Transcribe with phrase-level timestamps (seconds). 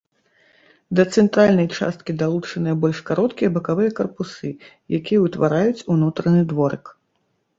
[0.99, 4.49] Да цэнтральнай часткі далучаныя больш кароткія бакавыя карпусы,
[5.01, 6.85] якія ўтвараюць унутраны дворык.